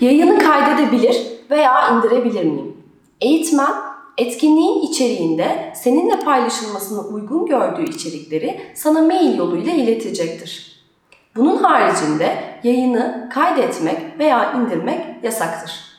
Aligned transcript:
Yayını 0.00 0.38
kaydedebilir 0.38 1.26
veya 1.50 1.88
indirebilir 1.88 2.44
miyim? 2.44 2.76
Eğitmen, 3.20 3.72
etkinliğin 4.18 4.82
içeriğinde 4.82 5.72
seninle 5.74 6.20
paylaşılmasını 6.20 7.00
uygun 7.00 7.46
gördüğü 7.46 7.90
içerikleri 7.90 8.60
sana 8.74 9.02
mail 9.02 9.38
yoluyla 9.38 9.72
iletecektir. 9.72 10.80
Bunun 11.36 11.56
haricinde 11.56 12.36
yayını 12.62 13.28
kaydetmek 13.34 14.18
veya 14.18 14.52
indirmek 14.52 15.24
yasaktır. 15.24 15.89